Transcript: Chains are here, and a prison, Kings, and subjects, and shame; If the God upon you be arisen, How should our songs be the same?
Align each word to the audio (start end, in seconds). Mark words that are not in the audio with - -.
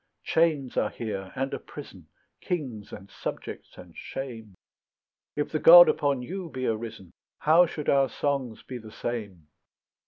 Chains 0.23 0.77
are 0.77 0.89
here, 0.89 1.31
and 1.35 1.53
a 1.53 1.59
prison, 1.59 2.07
Kings, 2.39 2.91
and 2.91 3.11
subjects, 3.11 3.77
and 3.77 3.95
shame; 3.95 4.55
If 5.35 5.51
the 5.51 5.59
God 5.59 5.87
upon 5.87 6.23
you 6.23 6.49
be 6.49 6.65
arisen, 6.65 7.11
How 7.37 7.67
should 7.67 7.87
our 7.87 8.09
songs 8.09 8.63
be 8.63 8.79
the 8.79 8.89
same? 8.91 9.45